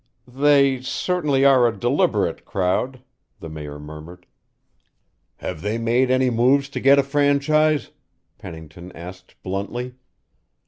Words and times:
"They 0.27 0.81
certainly 0.81 1.45
are 1.45 1.67
a 1.67 1.71
deliberate 1.77 2.43
crowd," 2.43 3.03
the 3.39 3.49
Mayor 3.51 3.77
murmured. 3.77 4.25
"Have 5.35 5.61
they 5.61 5.77
made 5.77 6.09
any 6.09 6.31
move 6.31 6.71
to 6.71 6.79
get 6.79 6.97
a 6.97 7.03
franchise?" 7.03 7.91
Pennington 8.39 8.91
asked 8.93 9.35
bluntly. 9.43 9.93